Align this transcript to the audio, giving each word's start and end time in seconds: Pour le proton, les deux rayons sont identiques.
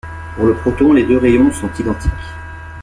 Pour 0.35 0.47
le 0.47 0.55
proton, 0.55 0.93
les 0.93 1.03
deux 1.03 1.19
rayons 1.19 1.51
sont 1.51 1.69
identiques. 1.79 2.33